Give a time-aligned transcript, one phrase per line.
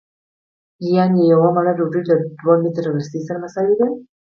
[0.95, 3.87] یانې یوه مړۍ ډوډۍ له دوه متره رسۍ سره مساوي ده